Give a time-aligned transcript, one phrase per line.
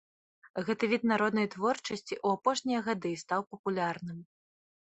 [0.69, 4.19] Гэты від народнай творчасці ў апошнія гады стаў папулярным.